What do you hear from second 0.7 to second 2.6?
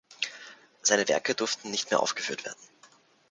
Seine Werke durften nicht mehr aufgeführt werden.